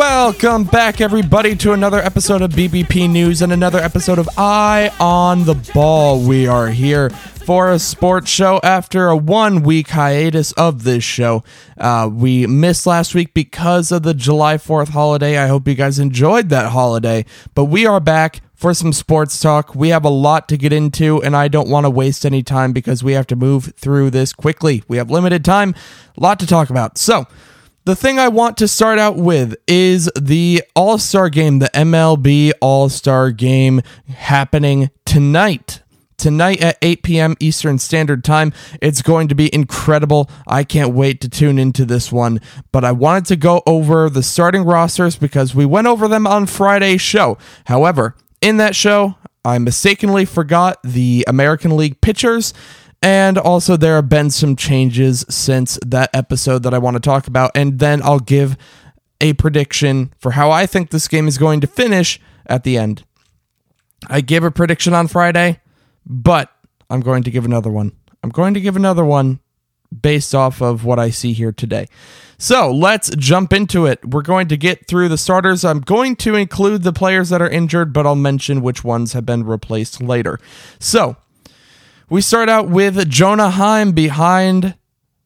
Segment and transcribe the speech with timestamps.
[0.00, 5.44] Welcome back, everybody, to another episode of BBP News and another episode of Eye on
[5.44, 6.26] the Ball.
[6.26, 11.44] We are here for a sports show after a one week hiatus of this show.
[11.76, 15.36] Uh, we missed last week because of the July 4th holiday.
[15.36, 19.74] I hope you guys enjoyed that holiday, but we are back for some sports talk.
[19.74, 22.72] We have a lot to get into, and I don't want to waste any time
[22.72, 24.82] because we have to move through this quickly.
[24.88, 25.74] We have limited time,
[26.16, 26.96] a lot to talk about.
[26.96, 27.26] So,
[27.90, 32.52] the thing I want to start out with is the All Star game, the MLB
[32.60, 35.82] All Star game happening tonight.
[36.16, 37.36] Tonight at 8 p.m.
[37.40, 38.52] Eastern Standard Time.
[38.80, 40.30] It's going to be incredible.
[40.46, 42.40] I can't wait to tune into this one.
[42.70, 46.46] But I wanted to go over the starting rosters because we went over them on
[46.46, 47.38] Friday's show.
[47.64, 52.54] However, in that show, I mistakenly forgot the American League pitchers.
[53.02, 57.26] And also, there have been some changes since that episode that I want to talk
[57.26, 57.50] about.
[57.54, 58.58] And then I'll give
[59.20, 63.04] a prediction for how I think this game is going to finish at the end.
[64.08, 65.60] I gave a prediction on Friday,
[66.06, 66.50] but
[66.88, 67.92] I'm going to give another one.
[68.22, 69.40] I'm going to give another one
[70.02, 71.86] based off of what I see here today.
[72.38, 74.04] So let's jump into it.
[74.04, 75.64] We're going to get through the starters.
[75.64, 79.26] I'm going to include the players that are injured, but I'll mention which ones have
[79.26, 80.38] been replaced later.
[80.78, 81.16] So
[82.10, 84.74] we start out with Jonah Heim behind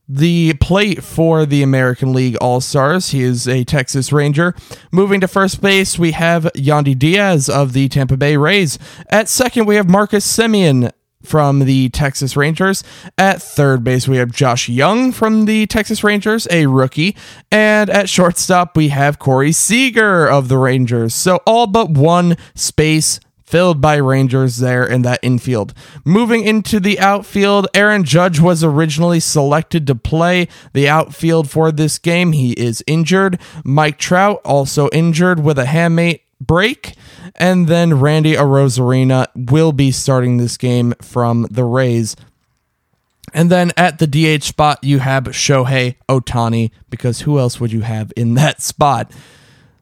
[0.07, 3.09] the plate for the American League All Stars.
[3.09, 4.55] He is a Texas Ranger.
[4.93, 8.79] Moving to first base, we have Yandy Diaz of the Tampa Bay Rays.
[9.09, 12.85] At second, we have Marcus Semien from the Texas Rangers.
[13.17, 17.17] At third base, we have Josh Jung from the Texas Rangers, a rookie.
[17.51, 21.15] And at shortstop, we have Corey Seager of the Rangers.
[21.15, 25.75] So all but one space filled by Rangers there in that infield.
[26.05, 31.99] Moving into the outfield, Aaron Judge was originally selected to play the outfield for this
[31.99, 32.33] game.
[32.33, 33.39] He is injured.
[33.63, 36.95] Mike Trout also injured with a hamate break.
[37.37, 42.17] And then Randy Arozarena will be starting this game from the Rays.
[43.33, 47.81] And then at the DH spot, you have Shohei Ohtani, because who else would you
[47.81, 49.11] have in that spot?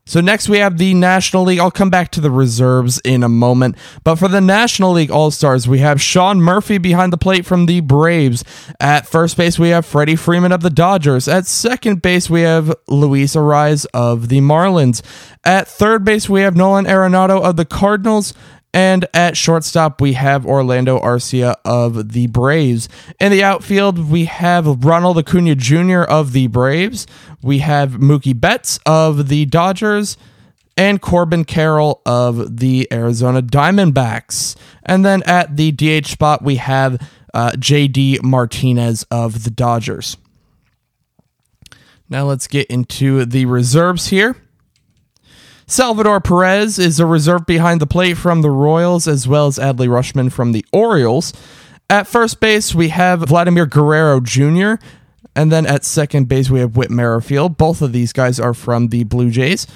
[0.04, 1.60] So next we have the National League.
[1.60, 3.76] I'll come back to the reserves in a moment.
[4.02, 7.66] But for the National League All Stars, we have Sean Murphy behind the plate from
[7.66, 8.42] the Braves.
[8.80, 11.28] At first base, we have Freddie Freeman of the Dodgers.
[11.28, 15.02] At second base, we have Luis Arraez of the Marlins.
[15.44, 18.34] At third base, we have Nolan Arenado of the Cardinals.
[18.74, 22.88] And at shortstop, we have Orlando Arcia of the Braves.
[23.20, 26.02] In the outfield, we have Ronald Acuna Jr.
[26.02, 27.06] of the Braves.
[27.42, 30.16] We have Mookie Betts of the Dodgers.
[30.74, 34.56] And Corbin Carroll of the Arizona Diamondbacks.
[34.82, 36.98] And then at the DH spot, we have
[37.34, 40.16] uh, JD Martinez of the Dodgers.
[42.08, 44.36] Now let's get into the reserves here.
[45.66, 49.88] Salvador Perez is a reserve behind the plate from the Royals, as well as Adley
[49.88, 51.32] Rutschman from the Orioles.
[51.88, 54.74] At first base, we have Vladimir Guerrero Jr.,
[55.34, 57.56] and then at second base, we have Whit Merrifield.
[57.56, 59.66] Both of these guys are from the Blue Jays.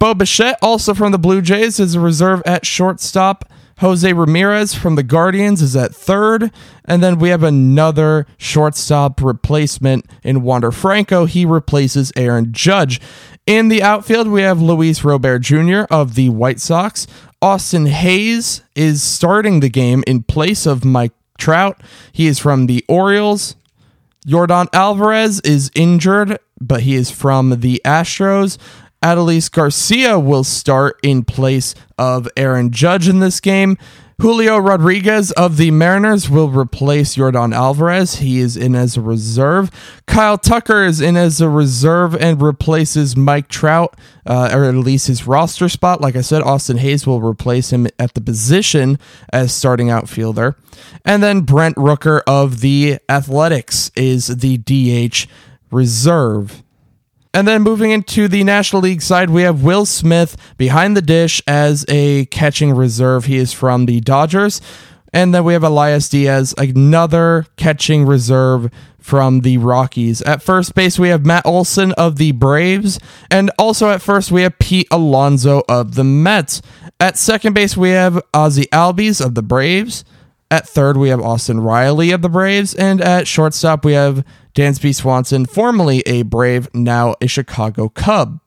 [0.00, 3.48] Bo Bichette, also from the Blue Jays, is a reserve at shortstop.
[3.78, 6.50] Jose Ramirez from the Guardians is at third.
[6.84, 11.24] And then we have another shortstop replacement in Wander Franco.
[11.24, 13.00] He replaces Aaron Judge.
[13.46, 15.82] In the outfield, we have Luis Robert Jr.
[15.90, 17.06] of the White Sox.
[17.40, 21.82] Austin Hays is starting the game in place of Mike Trout.
[22.12, 23.56] He is from the Orioles.
[24.26, 28.58] Yordan Alvarez is injured, but he is from the Astros.
[29.02, 33.76] Adolis Garcia will start in place of Aaron Judge in this game.
[34.22, 38.16] Julio Rodriguez of the Mariners will replace Yordan Alvarez.
[38.16, 39.68] He is in as a reserve.
[40.06, 45.08] Kyle Tucker is in as a reserve and replaces Mike Trout, uh, or at least
[45.08, 46.00] his roster spot.
[46.00, 48.96] Like I said, Austin Hays will replace him at the position
[49.32, 50.54] as starting outfielder.
[51.04, 55.26] And then Brent Rooker of the Athletics is the DH
[55.72, 56.62] reserve.
[57.34, 61.40] And then moving into the National League side, we have Will Smith behind the dish
[61.46, 63.24] as a catching reserve.
[63.24, 64.60] He is from the Dodgers.
[65.14, 70.22] And then we have Elias Diaz, another catching reserve from the Rockies.
[70.22, 72.98] At first base, we have Matt Olson of the Braves.
[73.30, 76.62] And also at first, we have Pete Alonso of the Mets.
[77.00, 80.04] At second base, we have Ozzy Albies of the Braves.
[80.50, 82.74] At third, we have Austin Riley of the Braves.
[82.74, 88.40] And at shortstop, we have Dansby Swanson, formerly a Brave, now a Chicago Cub.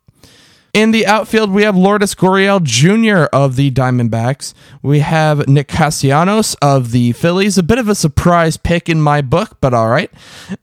[0.76, 3.30] In the outfield, we have Lourdes Gurriel Jr.
[3.32, 4.54] of the Diamondbacks.
[4.82, 9.22] We have Nick Castellanos of the Phillies, a bit of a surprise pick in my
[9.22, 10.12] book, but all right.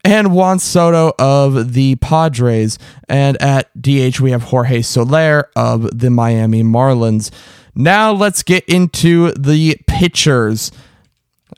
[0.05, 2.79] And Juan Soto of the Padres.
[3.09, 7.31] And at DH, we have Jorge Soler of the Miami Marlins.
[7.75, 10.71] Now let's get into the pitchers.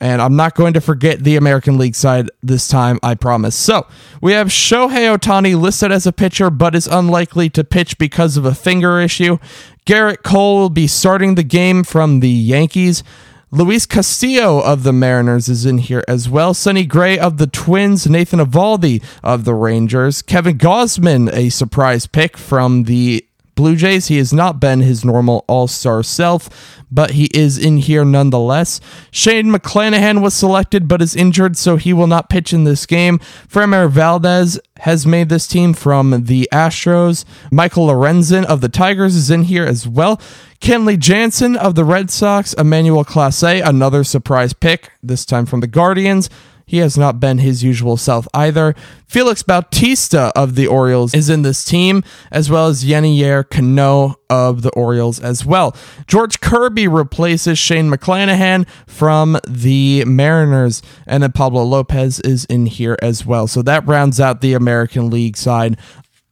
[0.01, 3.55] And I'm not going to forget the American League side this time, I promise.
[3.55, 3.87] So,
[4.21, 8.45] we have Shohei Ohtani listed as a pitcher, but is unlikely to pitch because of
[8.45, 9.37] a finger issue.
[9.85, 13.03] Gerrit Cole will be starting the game from the Yankees.
[13.51, 16.53] Luis Castillo of the Mariners is in here as well.
[16.53, 18.05] Sonny Gray of the Twins.
[18.05, 20.21] Nathan Eovaldi of the Rangers.
[20.21, 23.24] Kevin Gausman, a surprise pick from the
[23.55, 24.07] Blue Jays.
[24.07, 28.79] He has not been his normal all star self, but he is in here nonetheless.
[29.11, 33.19] Shane McClanahan was selected but is injured, so he will not pitch in this game.
[33.47, 37.25] Framber Valdez has made this team from the Astros.
[37.51, 40.17] Michael Lorenzen of the Tigers is in here as well.
[40.59, 42.53] Kenley Jansen of the Red Sox.
[42.53, 46.29] Emmanuel Clase, another surprise pick, this time from the Guardians.
[46.65, 48.75] He has not been his usual self either.
[49.07, 54.63] Felix Bautista of the Orioles is in this team, as well as Yennier Cano of
[54.63, 55.75] the Orioles as well.
[56.07, 62.97] George Kirby replaces Shane McClanahan from the Mariners, and then Pablo Lopez is in here
[63.01, 63.47] as well.
[63.47, 65.77] So that rounds out the American League side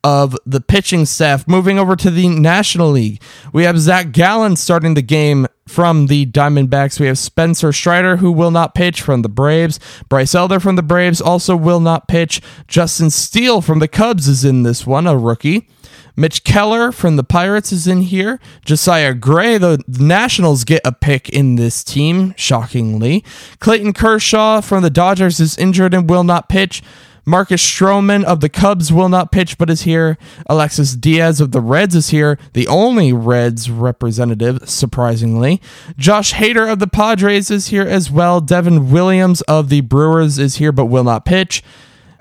[0.04, 1.48] of the pitching staff.
[1.48, 3.22] Moving over to the National League,
[3.54, 7.00] we have Zach Gallen starting the game from the Diamondbacks.
[7.00, 9.80] We have Spencer Strider, who will not pitch from the Braves.
[10.10, 12.42] Bryce Elder from the Braves also will not pitch.
[12.68, 15.68] Justin Steele from the Cubs is in this one, a rookie.
[16.16, 18.40] Mitch Keller from the Pirates is in here.
[18.64, 23.24] Josiah Gray, the Nationals get a pick in this team, shockingly.
[23.60, 26.84] Clayton Kershaw from the Dodgers is injured and will not pitch.
[27.26, 30.18] Marcus Stroman of the Cubs will not pitch but is here.
[30.48, 35.62] Alexis Diaz of the Reds is here, the only Reds representative, surprisingly.
[35.98, 38.42] Josh Hader of the Padres is here as well.
[38.42, 41.64] Devin Williams of the Brewers is here but will not pitch.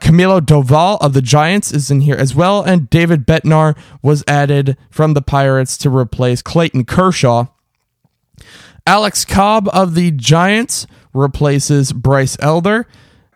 [0.01, 4.77] Camilo Doval of the Giants is in here as well, and David Bednar was added
[4.91, 7.47] from the Pirates to replace Clayton Kershaw.
[8.85, 12.89] Alex Cobb of the Giants replaces Bryce Elder.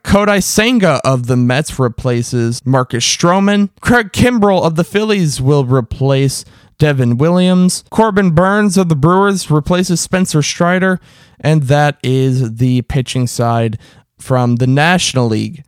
[0.07, 3.71] Kodai Senga of the Mets replaces Marcus Stroman.
[3.81, 6.45] Craig Kimbrel of the Phillies will replace
[6.79, 7.83] Devin Williams.
[7.91, 11.01] Corbin Burnes of the Brewers replaces Spencer Strider.
[11.41, 13.81] And that is the pitching side
[14.17, 15.65] from the National League.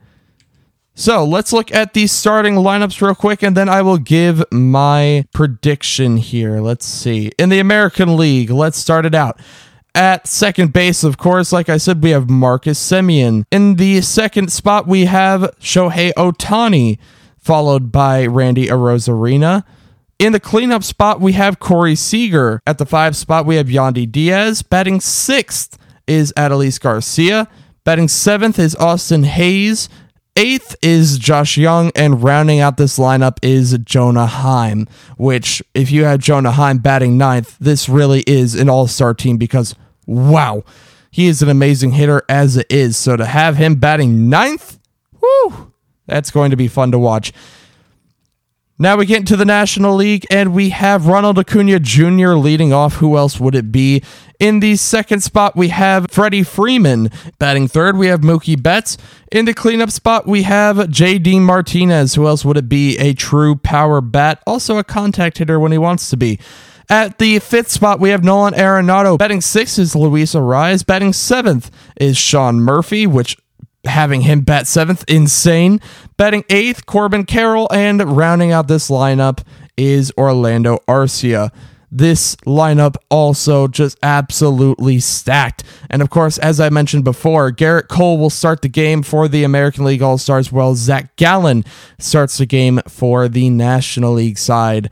[0.94, 5.26] So let's look at the starting lineups real quick, and then I will give my
[5.32, 6.61] prediction here.
[6.61, 7.32] Let's see.
[7.38, 9.41] In the American League, let's start it out.
[9.94, 13.44] At second base, of course, like I said, we have Marcus Semien.
[13.50, 16.99] In the second spot, we have Shohei Ohtani,
[17.37, 19.64] followed by Randy Arozarena.
[20.19, 22.61] In the cleanup spot, we have Corey Seager.
[22.67, 24.62] At the five spot, we have Yandy Diaz.
[24.62, 27.49] Batting sixth is Adolis Garcia.
[27.84, 29.88] Batting seventh is Austin Hays.
[30.38, 34.87] Eighth is Josh Jung, and rounding out this lineup is Jonah Heim.
[35.17, 39.37] Which, if you had Jonah Heim batting ninth, this really is an all star team
[39.37, 39.75] because,
[40.06, 40.62] wow,
[41.11, 42.96] he is an amazing hitter as it is.
[42.96, 44.79] So to have him batting ninth,
[45.20, 45.73] whoo,
[46.06, 47.32] that's going to be fun to watch.
[48.79, 52.34] Now we get into the National League, and we have Ronald Acuna Jr.
[52.34, 52.94] leading off.
[52.99, 54.05] Who else would it be?
[54.40, 57.10] In the second spot, we have Freddie Freeman.
[57.40, 58.96] Batting third, we have Mookie Betts.
[59.32, 62.14] In the cleanup spot, we have JD Martinez.
[62.14, 62.96] Who else would it be?
[62.98, 66.38] A true power bat, also a contact hitter when he wants to be.
[66.88, 69.18] At the fifth spot, we have Nolan Arenado.
[69.18, 70.86] Batting sixth is Luis Arraez.
[70.86, 73.36] Batting seventh is Sean Murphy, which
[73.84, 75.80] having him bat seventh, insane.
[76.16, 79.44] Batting eighth, Corbin Carroll, and rounding out this lineup
[79.76, 81.50] is Orlando Arcia.
[81.90, 85.64] This lineup also just absolutely stacked.
[85.88, 89.42] And of course, as I mentioned before, Gerrit Cole will start the game for the
[89.42, 91.64] American League All Stars, while Zach Gallen
[91.98, 94.90] starts the game for the National League side.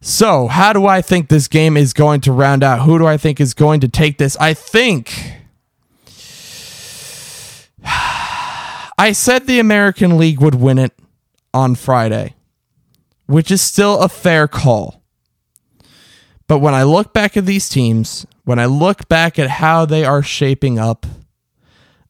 [0.00, 2.82] So, how do I think this game is going to round out?
[2.82, 4.36] Who do I think is going to take this?
[4.38, 5.14] I think
[7.84, 10.92] I said the American League would win it
[11.54, 12.34] on Friday,
[13.26, 15.03] which is still a fair call.
[16.46, 20.04] But when I look back at these teams, when I look back at how they
[20.04, 21.06] are shaping up,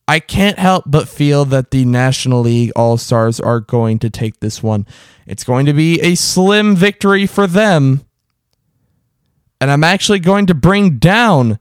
[0.06, 4.40] I can't help but feel that the National League All Stars are going to take
[4.40, 4.86] this one.
[5.26, 8.04] It's going to be a slim victory for them.
[9.60, 11.58] And I'm actually going to bring down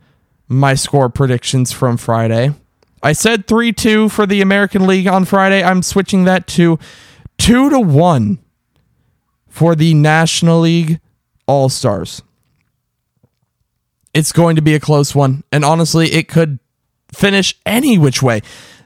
[0.50, 2.54] my score predictions from Friday.
[3.02, 5.64] I said 3 2 for the American League on Friday.
[5.64, 6.80] I'm switching that to
[7.38, 8.40] 2 to 1
[9.48, 11.00] for the National League
[11.48, 12.22] All Stars.
[14.14, 16.60] It's going to be a close one, and honestly, it could
[17.12, 18.42] finish any which way.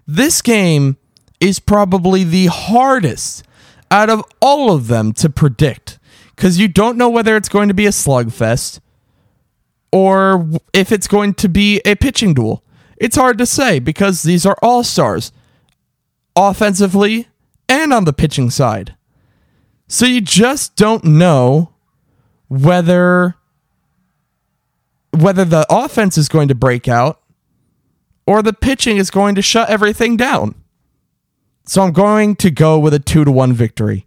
[0.05, 0.97] This game
[1.39, 3.43] is probably the hardest
[3.91, 5.99] out of all of them to predict
[6.35, 8.79] because you don't know whether it's going to be a slugfest
[9.91, 12.63] or if it's going to be a pitching duel.
[12.97, 15.31] It's hard to say because these are all stars
[16.35, 17.27] offensively
[17.69, 18.95] and on the pitching side.
[19.87, 21.73] So you just don't know
[22.49, 23.36] whether
[25.11, 27.21] whether the offense is going to break out
[28.25, 30.55] or the pitching is going to shut everything down.
[31.65, 34.05] So I'm going to go with a 2 to 1 victory.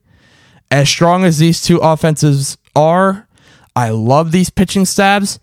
[0.71, 3.29] As strong as these two offenses are,
[3.75, 5.41] I love these pitching stabs.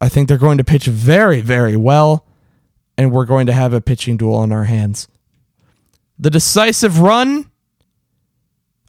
[0.00, 2.26] I think they're going to pitch very, very well,
[2.96, 5.08] and we're going to have a pitching duel on our hands.
[6.18, 7.50] The decisive run,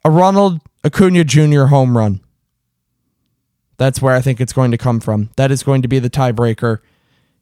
[0.03, 1.65] a Ronald Acuna Jr.
[1.65, 2.22] home run.
[3.79, 5.29] That's where I think it's going to come from.
[5.38, 6.79] That is going to be the tiebreaker.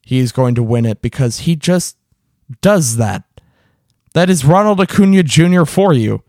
[0.04, 1.98] He's going to win it because he just
[2.62, 3.24] does that.
[4.14, 5.66] That is Ronald Acuna Jr.
[5.66, 6.22] for you.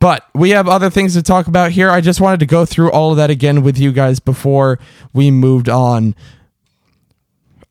[0.00, 1.90] But we have other things to talk about here.
[1.90, 4.78] I just wanted to go through all of that again with you guys before
[5.12, 6.16] we moved on.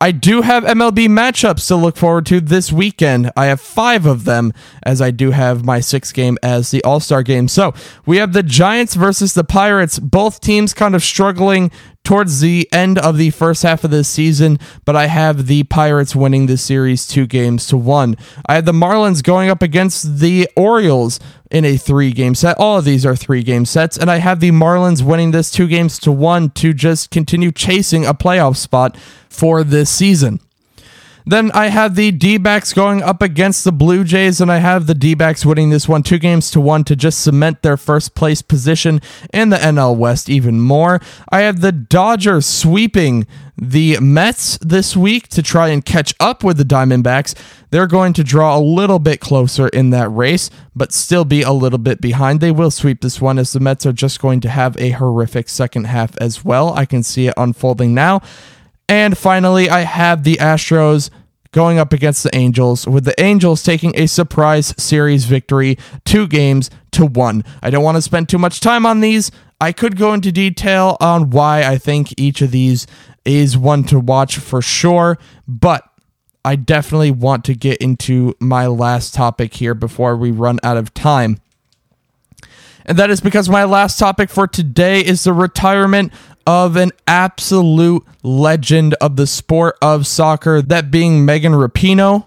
[0.02, 3.30] I do have MLB matchups to look forward to this weekend.
[3.36, 6.98] I have five of them, as I do have my sixth game as the All
[6.98, 7.46] Star game.
[7.46, 7.72] So
[8.04, 10.00] we have the Giants versus the Pirates.
[10.00, 11.70] Both teams kind of struggling
[12.04, 16.16] towards the end of the first half of this season, but I have the Pirates
[16.16, 18.16] winning this series two games to one.
[18.46, 22.58] I have the Marlins going up against the Orioles in a three game set.
[22.58, 25.68] All of these are three game sets, and I have the Marlins winning this two
[25.68, 28.96] games to one to just continue chasing a playoff spot
[29.28, 30.40] for this season.
[31.24, 34.86] Then I have the D backs going up against the Blue Jays, and I have
[34.86, 38.14] the D backs winning this one two games to one to just cement their first
[38.14, 39.00] place position
[39.32, 41.00] in the NL West even more.
[41.28, 43.26] I have the Dodgers sweeping
[43.56, 47.34] the Mets this week to try and catch up with the Diamondbacks.
[47.70, 51.52] They're going to draw a little bit closer in that race, but still be a
[51.52, 52.40] little bit behind.
[52.40, 55.48] They will sweep this one as the Mets are just going to have a horrific
[55.48, 56.74] second half as well.
[56.74, 58.22] I can see it unfolding now.
[58.92, 61.08] And finally, I have the Astros
[61.50, 66.68] going up against the Angels, with the Angels taking a surprise series victory, two games
[66.90, 67.42] to one.
[67.62, 69.30] I don't want to spend too much time on these.
[69.58, 72.86] I could go into detail on why I think each of these
[73.24, 75.16] is one to watch for sure,
[75.48, 75.88] but
[76.44, 80.92] I definitely want to get into my last topic here before we run out of
[80.92, 81.38] time.
[82.84, 86.12] And that is because my last topic for today is the retirement
[86.46, 92.24] of an absolute legend of the sport of soccer, that being Megan Rapinoe.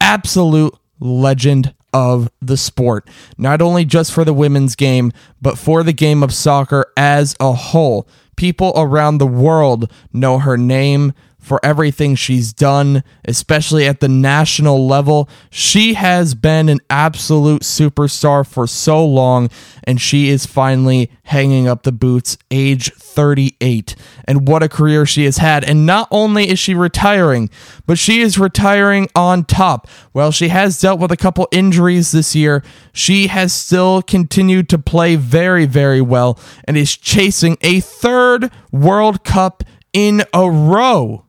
[0.00, 5.92] Absolute legend of the sport, not only just for the women's game, but for the
[5.92, 8.08] game of soccer as a whole.
[8.36, 11.12] People around the world know her name,
[11.44, 15.28] for everything she's done, especially at the national level.
[15.50, 19.50] She has been an absolute superstar for so long,
[19.84, 23.94] and she is finally hanging up the boots, age 38.
[24.26, 25.64] And what a career she has had.
[25.64, 27.50] And not only is she retiring,
[27.86, 29.86] but she is retiring on top.
[30.12, 34.78] While she has dealt with a couple injuries this year, she has still continued to
[34.78, 41.23] play very, very well and is chasing a third World Cup in a row.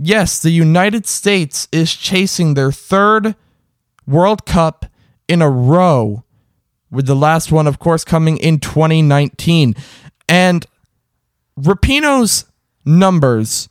[0.00, 3.34] Yes, the United States is chasing their third
[4.06, 4.86] World Cup
[5.26, 6.22] in a row,
[6.88, 9.74] with the last one, of course, coming in 2019.
[10.28, 10.64] And
[11.58, 12.44] Rapinoe's
[12.84, 13.68] numbers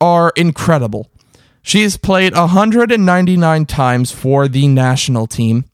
[0.00, 1.10] are incredible.
[1.62, 5.64] She has played 199 times for the national team,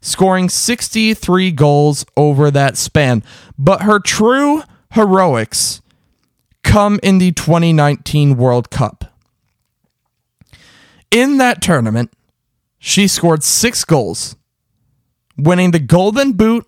[0.00, 3.22] scoring 63 goals over that span.
[3.58, 5.82] But her true heroics
[6.62, 9.13] come in the 2019 World Cup
[11.14, 12.12] in that tournament,
[12.80, 14.34] she scored six goals,
[15.38, 16.66] winning the Golden Boot,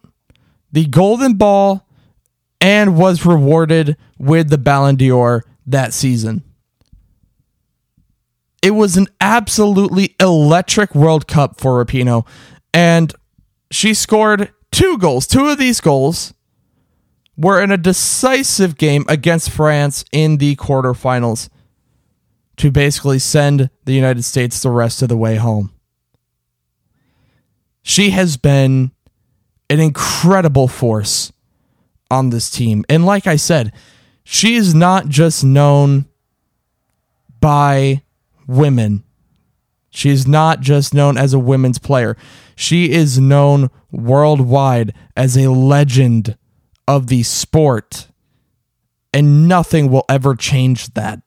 [0.71, 1.85] the Golden Ball,
[2.61, 6.45] and was rewarded with the Ballon d'Or that season.
[8.63, 12.25] It was an absolutely electric World Cup for Rapinoe,
[12.73, 13.13] and
[13.73, 15.27] she scored two goals.
[15.27, 16.35] Two of these goals
[17.37, 21.49] were in a decisive game against France in the quarterfinals
[22.57, 25.73] to basically send the United States the rest of the way home.
[27.83, 28.91] She has been
[29.69, 31.33] an incredible force
[32.11, 32.85] on this team.
[32.89, 33.73] And like I said,
[34.25, 36.07] she is not just known
[37.41, 38.03] by
[38.47, 39.05] women.
[39.91, 42.17] She is not just known as a women's player.
[42.55, 46.37] She is known worldwide as a legend
[46.89, 48.09] of the sport,
[49.13, 51.21] and nothing will ever change that.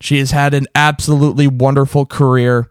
[0.00, 2.70] She has had an absolutely wonderful career.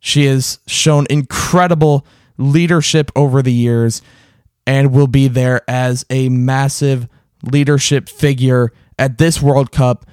[0.00, 2.06] She has shown incredible
[2.36, 4.02] leadership over the years
[4.66, 7.08] and will be there as a massive
[7.42, 10.06] leadership figure at this World Cup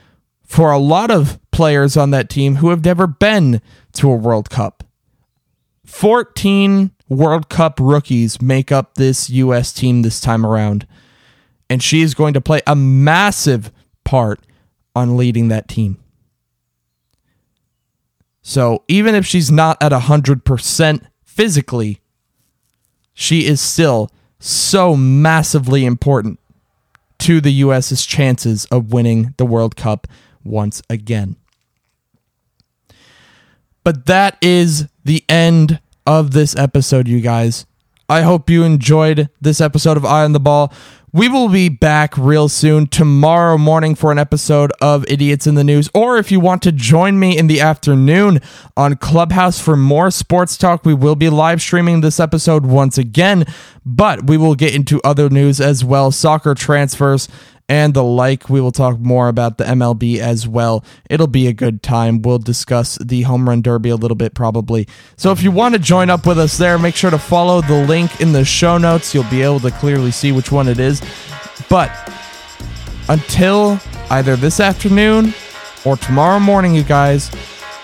[0.44, 3.62] for a lot of players on that team who have never been
[3.94, 4.84] to a World Cup.
[5.86, 9.74] 14 World Cup rookies make up this U.S.
[9.74, 10.88] team this time around.
[11.70, 13.72] And she is going to play a massive
[14.04, 14.42] part
[14.96, 16.03] on leading that team.
[18.44, 22.02] So even if she's not at 100% physically,
[23.14, 26.40] she is still so massively important
[27.20, 30.08] to the U.S.'s chances of winning the World Cup
[30.44, 31.38] once again.
[33.86, 37.66] But that is the end of this episode, you guys.
[38.10, 40.74] I hope you enjoyed this episode of Eye on the Ball.
[41.16, 45.64] We will be back real soon tomorrow morning for an episode of Idiots in the
[45.64, 45.88] News.
[45.94, 48.42] Or if you want to join me in the afternoon
[48.76, 53.46] on Clubhouse for more sports talk, we will be live streaming this episode once again,
[53.86, 57.30] but we will get into other news as well soccer transfers
[57.70, 58.50] and the like.
[58.50, 60.84] We will talk more about the MLB as well.
[61.10, 62.22] It'll be a good time.
[62.22, 64.88] We'll discuss the home run derby a little bit probably.
[65.18, 67.86] So if you want to join up with us there, make sure to follow the
[67.86, 69.14] link in the show notes.
[69.14, 71.02] You'll be able to clearly see which one it is.
[71.70, 71.92] But
[73.10, 73.80] until
[74.10, 75.34] either this afternoon
[75.86, 77.32] or tomorrow morning, you guys,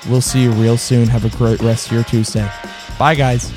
[0.09, 1.07] we'll see you real soon.
[1.07, 2.49] Have a great rest of your Tuesday.
[2.97, 3.51] Bye, guys.